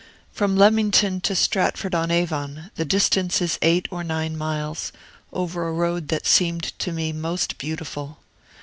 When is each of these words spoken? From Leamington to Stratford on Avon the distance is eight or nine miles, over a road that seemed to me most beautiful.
From 0.31 0.55
Leamington 0.57 1.21
to 1.21 1.35
Stratford 1.35 1.93
on 1.93 2.09
Avon 2.09 2.71
the 2.73 2.85
distance 2.85 3.39
is 3.39 3.59
eight 3.61 3.87
or 3.91 4.03
nine 4.03 4.35
miles, 4.35 4.91
over 5.31 5.67
a 5.67 5.71
road 5.71 6.07
that 6.07 6.25
seemed 6.25 6.73
to 6.79 6.91
me 6.91 7.11
most 7.13 7.59
beautiful. 7.59 8.17